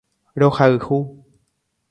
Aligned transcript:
Rohayhu. 0.43 0.97